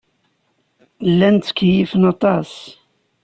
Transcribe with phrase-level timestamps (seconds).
[1.09, 2.51] Llan ttkeyyifen aṭas.